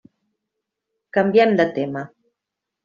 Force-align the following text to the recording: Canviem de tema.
Canviem 1.19 1.55
de 1.61 1.71
tema. 1.79 2.05